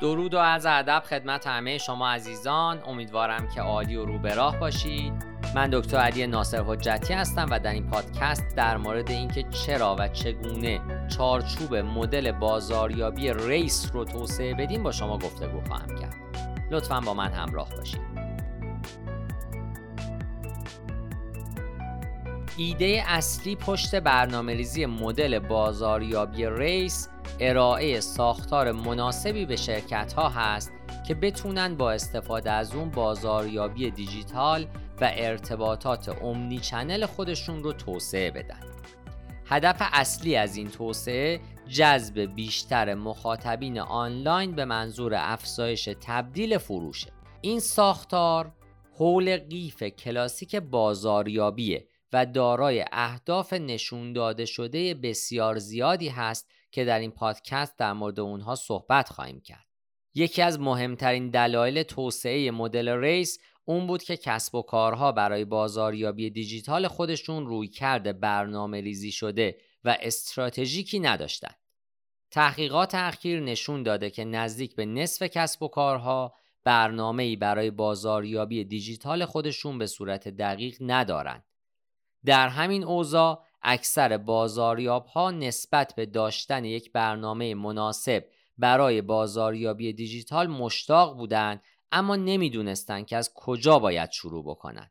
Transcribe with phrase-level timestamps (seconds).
[0.00, 2.82] درود و از ادب خدمت همه شما عزیزان.
[2.86, 5.12] امیدوارم که عالی و رو به راه باشید.
[5.54, 10.08] من دکتر علی ناصر حجتی هستم و در این پادکست در مورد اینکه چرا و
[10.08, 16.16] چگونه چارچوب مدل بازاریابی ریس رو توسعه بدیم با شما گفتگو خواهم کرد.
[16.70, 18.00] لطفا با من همراه باشید.
[22.56, 27.08] ایده اصلی پشت برنامه ریزی مدل بازاریابی ریس
[27.40, 30.72] ارائه ساختار مناسبی به شرکت ها هست
[31.08, 34.66] که بتونن با استفاده از اون بازاریابی دیجیتال
[35.00, 38.60] و ارتباطات امنی چنل خودشون رو توسعه بدن.
[39.46, 47.12] هدف اصلی از این توسعه جذب بیشتر مخاطبین آنلاین به منظور افزایش تبدیل فروشه.
[47.40, 48.52] این ساختار
[48.92, 56.98] حول قیف کلاسیک بازاریابیه و دارای اهداف نشون داده شده بسیار زیادی هست که در
[56.98, 59.66] این پادکست در مورد اونها صحبت خواهیم کرد.
[60.14, 66.30] یکی از مهمترین دلایل توسعه مدل ریس اون بود که کسب و کارها برای بازاریابی
[66.30, 71.56] دیجیتال خودشون روی کرده برنامه ریزی شده و استراتژیکی نداشتند.
[72.30, 79.24] تحقیقات اخیر نشون داده که نزدیک به نصف کسب و کارها برنامه‌ای برای بازاریابی دیجیتال
[79.24, 81.44] خودشون به صورت دقیق ندارند.
[82.24, 88.24] در همین اوضاع اکثر بازاریاب ها نسبت به داشتن یک برنامه مناسب
[88.58, 94.90] برای بازاریابی دیجیتال مشتاق بودند اما نمی‌دونستند که از کجا باید شروع بکنند.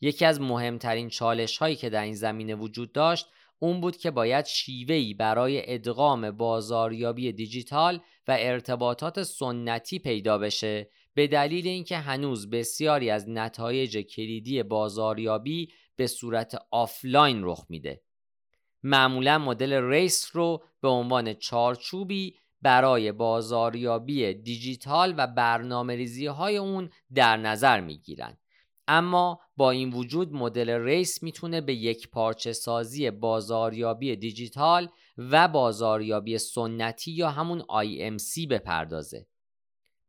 [0.00, 3.26] یکی از مهمترین چالش هایی که در این زمینه وجود داشت
[3.58, 11.26] اون بود که باید شیوه‌ای برای ادغام بازاریابی دیجیتال و ارتباطات سنتی پیدا بشه به
[11.26, 18.02] دلیل اینکه هنوز بسیاری از نتایج کلیدی بازاریابی به صورت آفلاین رخ میده.
[18.82, 26.90] معمولا مدل RACE رو به عنوان چارچوبی برای بازاریابی دیجیتال و برنامه ریزی های اون
[27.14, 28.38] در نظر می‌گیرند.
[28.88, 37.12] اما با این وجود مدل RACE می‌تونه به یکپارچه سازی بازاریابی دیجیتال و بازاریابی سنتی
[37.12, 39.26] یا همون IMC بپردازه.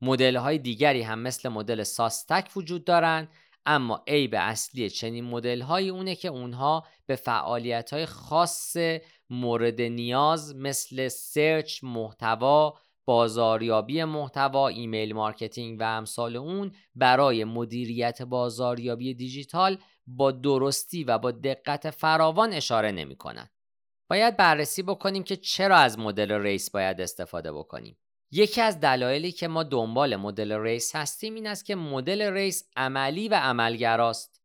[0.02, 3.30] مدل دیگری هم مثل مدل SOSTAC وجود دارند
[3.66, 8.78] اما عیب اصلی چنین مدل‌هایی اونه که اونها به فعالیت های خاص
[9.30, 19.14] مورد نیاز مثل search محتوا بازاریابی محتوا email marketing و امثال اون برای مدیریت بازاریابی
[19.14, 19.78] دیجیتال
[20.08, 23.52] به درستی و با دقت فراوان اشاره نمی کنند.
[24.10, 27.98] باید بررسی بکنیم که چرا از مدل RACE باید استفاده بکنیم.
[28.32, 33.28] یکی از دلایلی که ما دنبال مدل RACE هستیم این است که مدل RACE عملی
[33.28, 34.42] و عملگراست.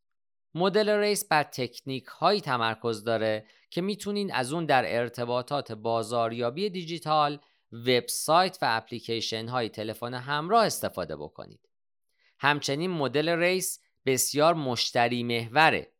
[0.55, 7.39] مدل RACE بر تکنیک هایی تمرکز داره که می‌تونین از اون در ارتباطات بازاریابی دیجیتال،
[7.73, 11.69] وبسایت و اپلیکیشن های تلفن همراه استفاده بکنید.
[12.39, 15.93] همچنین مدل RACE بسیار مشتری محوره.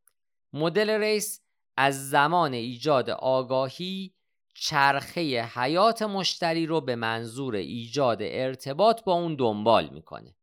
[0.53, 1.41] مدل RACE
[1.77, 4.15] از زمان ایجاد آگاهی
[4.55, 10.35] چرخه حیات مشتری رو به منظور ایجاد ارتباط با اون دنبال می‌کنه.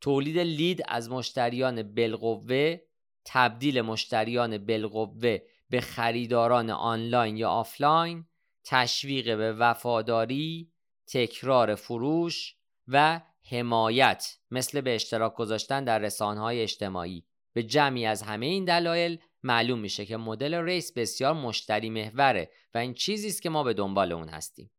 [0.00, 2.76] تولید lead از مشتریان بالقوه،
[3.24, 5.38] تبدیل مشتریان بالقوه
[5.70, 8.24] به خریداران آنلاین یا آفلاین،
[8.64, 10.72] تشویق به وفاداری،
[11.06, 12.54] تکرار فروش
[12.88, 19.18] و حمایت مثل به اشتراک گذاشتن در رسانه‌های اجتماعی به جمعی از همه این دلایل
[19.42, 23.74] معلوم میشه که مدل RACE بسیار مشتری محوره و این چیزی است که ما به
[23.74, 24.70] دنبال اون هستیم.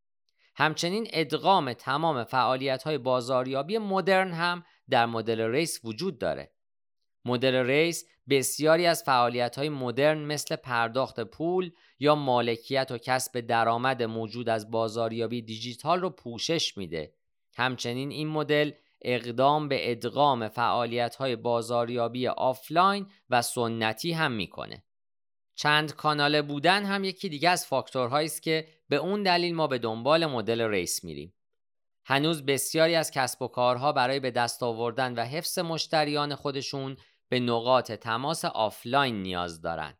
[0.56, 6.52] همچنین ادغام تمام فعالیت های بازاریابی مدرن هم در مدل RACE وجود داره.
[7.26, 14.04] مدل RACE بسیاری از فعالیت های مدرن مثل پرداخت پول یا مالکیت و کسب درآمد
[14.04, 17.14] موجود از بازاریابی دیجیتال رو پوشش میده.
[17.56, 24.84] همچنین این مدل اقدام به ادغام فعالیت های بازاریابی آفلاین و سنتی هم می‌کنه.
[25.56, 29.78] چند کاناله بودن هم یکی دیگه از فاکتورهایی است که به اون دلیل ما به
[29.78, 31.34] دنبال مدل RACE میریم.
[32.06, 36.98] هنوز بسیاری از کسب و کارها برای به دست آوردن و حفظ مشتریان خودشون
[37.30, 39.98] به نقاط تماس آفلاین نیاز دارند.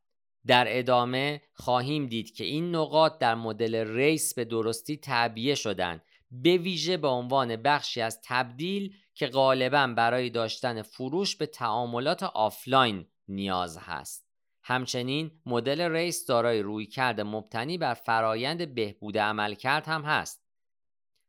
[0.48, 6.58] در ادامه خواهیم دید که این نقاط در مدل RACE به درستی تعبیه شدن به
[6.58, 13.78] ویژه به عنوان بخشی از تبدیل که غالبا برای داشتن فروش به تعاملات آفلاین نیاز
[13.78, 14.30] هست.
[14.64, 20.44] همچنین مدل RACE دارای رویکرد مبتنی بر فرایند بهبود عملکرد هم هست.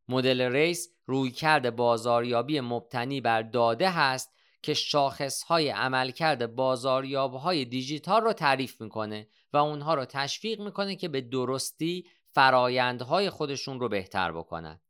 [0.09, 8.81] مدل ریس رویکرد بازاریابی مبتنی بر داده هست که شاخصهای عملکرد بازاریابهای دیجیتال رو تعریف
[8.81, 14.81] می‌کنه و اونها رو تشویق می‌کنه که به درستی فرایندهای خودشون رو بهتر بکنن.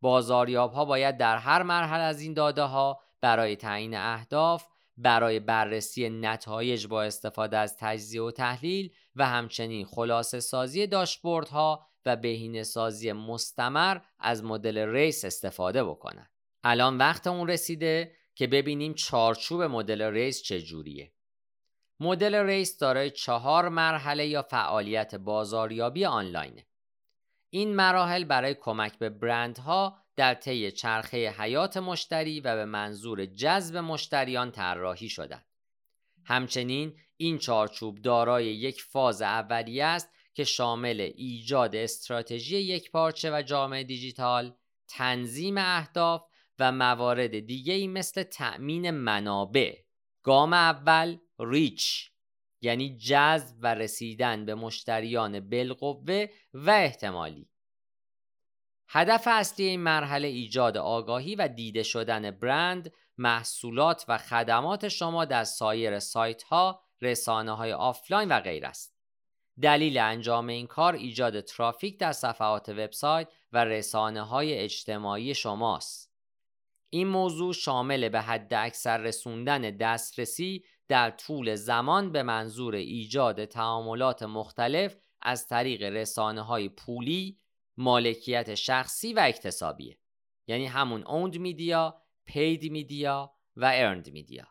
[0.00, 4.66] بازاریاب ها باید در هر مرحله از این داده ها برای تعیین اهداف
[4.96, 12.16] برای بررسی نتایج با استفاده از تجزیه و تحلیل و همچنین خلاصه سازی داشبوردها و
[12.16, 16.30] بهینه سازی مستمر از مدل ریس استفاده بکنند.
[16.64, 21.12] الان وقت اون رسیده که ببینیم چارچوب مدل ریس چجوریه.
[22.00, 26.66] مدل ریس دارای چهار مرحله یا فعالیت بازاریابی آنلاینه.
[27.50, 33.76] این مراحل برای کمک به برندها در طی چرخه حیات مشتری و به منظور جذب
[33.76, 35.46] مشتریان طراحی شدند.
[36.24, 43.42] همچنین این چارچوب دارای یک فاز اولیه است که شامل ایجاد استراتژی یک پارچه و
[43.42, 44.54] جامعه دیجیتال،
[44.88, 46.22] تنظیم اهداف
[46.58, 49.76] و موارد دیگه ای مثل تأمین منابع.
[50.22, 52.10] گام اول reach
[52.60, 57.48] یعنی جذب و رسیدن به مشتریان بالقوه و احتمالی.
[58.88, 65.44] هدف اصلی این مرحله ایجاد آگاهی و دیده شدن برند، محصولات و خدمات شما در
[65.44, 68.98] سایر سایت ها، رسانه های آفلاین و غیره است.
[69.62, 76.12] دلیل انجام این کار ایجاد ترافیک در صفحات وبسایت و رسانه های اجتماعی شماست.
[76.90, 84.22] این موضوع شامل به حد اکثر رسوندن دسترسی در طول زمان به منظور ایجاد تعاملات
[84.22, 87.38] مختلف از طریق رسانه های پولی،
[87.76, 89.98] مالکیت شخصی و اکتسابیه.
[90.46, 94.46] یعنی همون اوند میدیا، پید میدیا و ارند میدیا.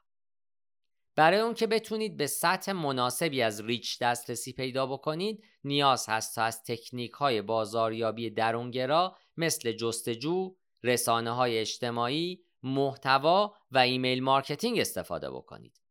[1.16, 6.44] برای اون که بتونید به سطح مناسبی از ریچ دسترسی پیدا بکنید نیاز هست تا
[6.44, 15.30] از تکنیک های بازاریابی درونگرا مثل جستجو، رسانه های اجتماعی، محتوا و email marketing استفاده
[15.30, 15.87] بکنید.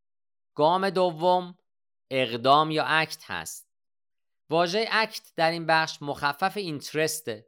[0.57, 1.59] گام دوم
[2.11, 3.69] اقدام یا act هست.
[4.51, 7.47] واژه act در این بخش مخفف interact ه.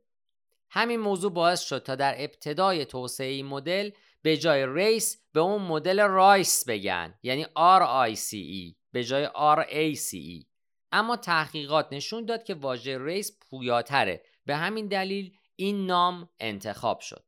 [0.70, 3.90] همین موضوع باعث شد تا در ابتدای توسعه این مدل
[4.22, 10.46] به جای race به اون مدل rice بگن یعنی RICE به جای RACE
[10.92, 17.24] اما تحقیقات نشون داد که واژه race پویاتره به همین دلیل این نام انتخاب شد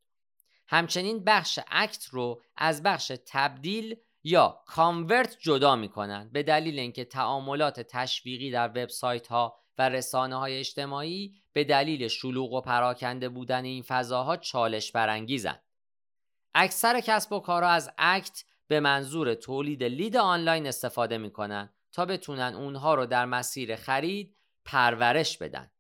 [0.69, 7.81] همچنین بخش اکت رو از بخش تبدیل یا کانورت جدا می‌کنن به دلیل اینکه تعاملات
[7.81, 13.83] تشویقی در وبسایت ها و رسانه های اجتماعی به دلیل شلوغ و پراکنده بودن این
[13.83, 15.59] فضاها چالش برانگیزن.
[16.55, 22.55] اکثر کسب و کارها از اکت به منظور تولید لید آنلاین استفاده می‌کنن تا بتونن
[22.55, 25.71] اونها رو در مسیر خرید پرورش بدن.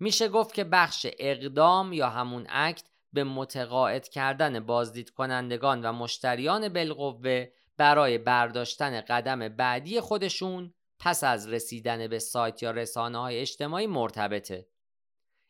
[0.00, 6.68] میشه گفت که بخش اقدام یا همون اکت به متقاعد کردن بازدید کنندگان و مشتریان
[6.68, 7.46] بالقوه
[7.76, 14.66] برای برداشتن قدم بعدی خودشون پس از رسیدن به سایت یا رسانه های اجتماعی مرتبطه.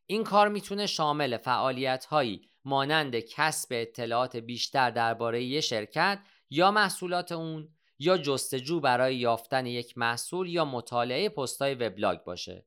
[0.07, 6.21] این کار می‌تونه شامل فعالیت هایی مانند کسب اطلاعات بیشتر درباره یک شرکت
[6.51, 7.69] یا محصولات اون
[7.99, 12.67] یا جستجو برای یافتن یک محصول یا مطالعه پستای وبلاگ باشه.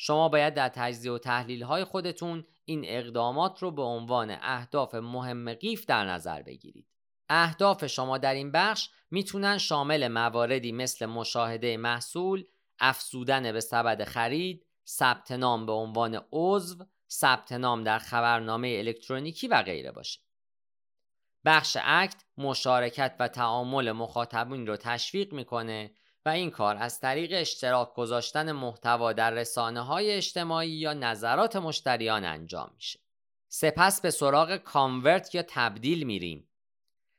[0.00, 5.54] شما باید در تجزیه و تحلیل های خودتون این اقدامات رو به عنوان اهداف مهم
[5.54, 6.86] قیف در نظر بگیرید.
[7.28, 12.44] اهداف شما در این بخش می‌تونن شامل مواردی مثل مشاهده محصول،
[12.78, 19.62] افزودن به سبد خرید، ثبت نام به عنوان عضو، ثبت نام در خبرنامه الکترونیکی و
[19.62, 20.20] غیره باشه.
[21.44, 25.90] بخش اکت مشارکت و تعامل مخاطبین رو تشویق می‌کنه
[26.24, 32.24] و این کار از طریق اشتراک گذاشتن محتوا در رسانه های اجتماعی یا نظرات مشتریان
[32.24, 33.00] انجام میشه.
[33.48, 36.48] سپس به سراغ convert یا تبدیل میریم.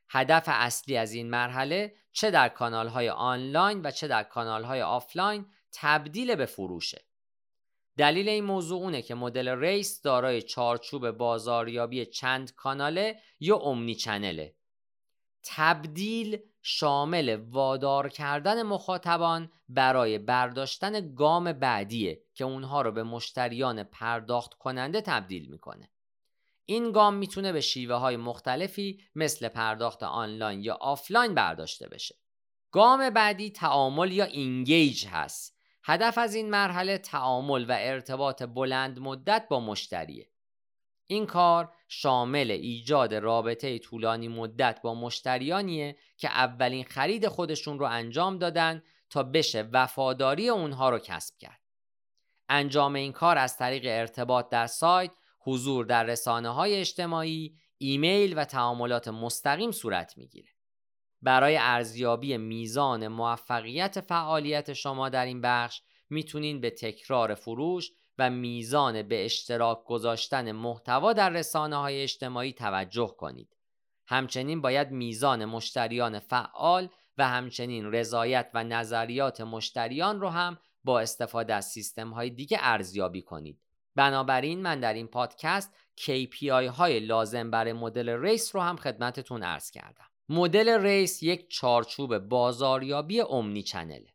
[0.10, 4.82] هدف اصلی از این مرحله چه در کانال های آنلاین و چه در کانال های
[4.82, 7.06] آفلاین تبدیل به فروشه.
[7.98, 14.55] دلیل این موضوع اونه که مدل race دارای چارچوب بازاریابی چند کاناله یا omnichannel ه.
[15.44, 24.53] تبدیل شامل وادار کردن مخاطبان برای برداشتن گام بعدیه که اونها رو به مشتریان پرداخت
[24.53, 25.89] کننده تبدیل می‌کنه.
[26.65, 32.15] این گام می‌تونه به شیوه های مختلفی مثل پرداخت آنلاین یا آفلاین برداشته بشه.
[32.71, 35.59] گام بعدی تعامل یا engage هست.
[35.83, 40.29] هدف از این مرحله تعامل و ارتباط بلند مدت با مشتریه.
[41.11, 48.37] این کار شامل ایجاد رابطه طولانی مدت با مشتریانیه که اولین خرید خودشون رو انجام
[48.37, 51.59] دادن تا بشه وفاداری اونها رو کسب کرد.
[52.49, 58.45] انجام این کار از طریق ارتباط در سایت، حضور در رسانه های اجتماعی، ایمیل و
[58.45, 60.49] تعاملات مستقیم صورت می‌گیره.
[61.21, 69.01] برای ارزیابی میزان موفقیت فعالیت شما در این بخش می‌تونین به تکرار فروش و میزان
[69.01, 73.55] به اشتراک گذاشتن محتوا در رسانه های اجتماعی توجه کنید.
[74.07, 81.53] همچنین باید میزان مشتریان فعال و همچنین رضایت و نظریات مشتریان رو هم با استفاده
[81.53, 83.59] از سیستم های دیگه ارزیابی کنید.
[83.95, 89.71] بنابراین من در این پادکست KPI های لازم برای مدل ریس رو هم خدمتتون ارز
[89.71, 90.05] کردم.
[90.29, 94.13] مدل ریس یک چارچوب بازاریابی امنی چنله.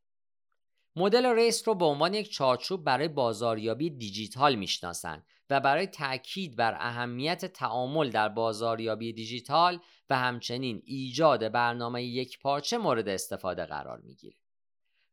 [0.96, 6.74] مدل race رو به عنوان یک چارچوب برای بازاریابی دیجیتال می‌شناسند و برای تاکید بر
[6.74, 14.36] اهمیت تعامل در بازاریابی دیجیتال و همچنین ایجاد برنامه یک پارچه مورد استفاده قرار می‌گیره.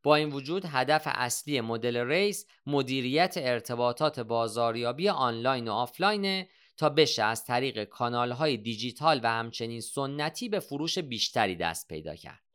[0.04, 6.46] با این وجود هدف اصلی مدل race مدیریت ارتباطات بازاریابی آنلاین و آفلاین
[6.78, 12.51] تا بشه از طریق کانالهای دیجیتال و همچنین سنتی به فروش بیشتری دست پیدا کرد.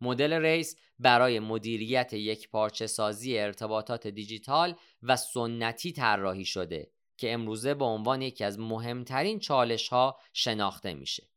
[0.00, 7.74] مدل ریس برای مدیریت یک پارچه سازی ارتباطات دیجیتال و سنتی طراحی شده که امروزه
[7.74, 11.28] به عنوان یکی از مهمترین چالش ها شناخته میشه.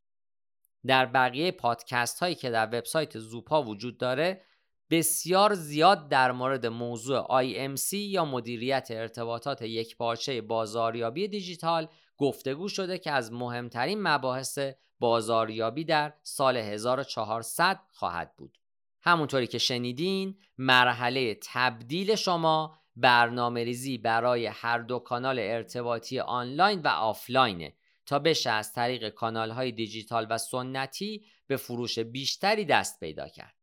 [0.86, 4.42] در بقیه پادکست هایی که در وبسایت زوپا وجود داره
[4.90, 12.98] بسیار زیاد در مورد موضوع IMC یا مدیریت ارتباطات یک پارچه بازاریابی دیجیتال گفتگو شده
[12.98, 14.60] که از مهمترین مباحث
[15.00, 18.58] بازاریابی در سال 1400 خواهد بود.
[19.02, 26.88] همونطوری که شنیدین مرحله تبدیل شما برنامه ریزی برای هر دو کانال ارتباطی آنلاین و
[26.88, 27.74] آفلاینه
[28.06, 33.56] تا بشه از طریق کانال های دیجیتال و سنتی به فروش بیشتری دست پیدا کرد.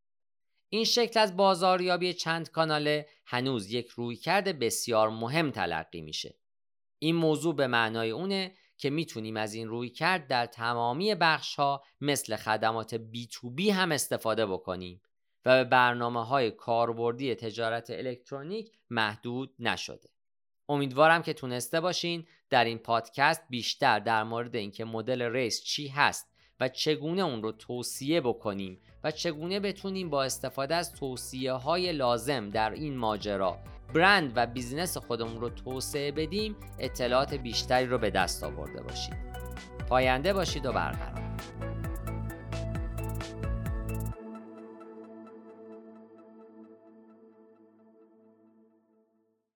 [0.68, 6.34] این شکل از بازاریابی چند کاناله هنوز یک رویکرد بسیار مهم تلقی میشه.
[7.02, 11.84] این موضوع به معنای اونه که می‌تونیم از این روی کرد در تمامی بخش ها
[12.00, 15.02] مثل خدمات بی تو بی هم استفاده بکنیم
[15.44, 20.08] و به برنامه های کاربردی تجارت الکترونیک محدود نشده.
[20.68, 26.29] امیدوارم که تونسته باشین در این پادکست بیشتر در مورد اینکه مدل ریس چی هست
[26.60, 32.48] و چگونه اون رو توصیه بکنیم و چگونه بتونیم با استفاده از توصیه های لازم
[32.50, 33.56] در این ماجرا
[33.94, 39.16] برند و بیزنس خودمون رو توسعه بدیم اطلاعات بیشتری رو به دست آورده باشید
[39.88, 41.19] پاینده باشید و برقرار.